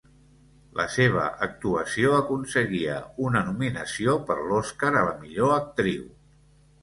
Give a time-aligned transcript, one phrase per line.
[0.77, 2.95] La seva actuació aconseguia
[3.27, 6.09] una nominació per l'Oscar a la millor actriu.